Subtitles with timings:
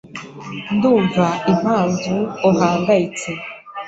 [0.75, 2.15] Ndumva impamvu
[2.49, 3.29] uhangayitse.